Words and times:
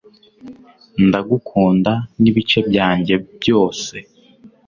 ndagukunda 1.07 1.93
n'ibice 2.21 2.57
byanjye 2.69 3.13
byose 3.37 3.95